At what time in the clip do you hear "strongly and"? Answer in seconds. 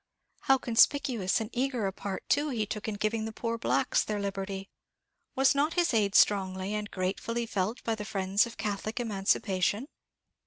6.15-6.89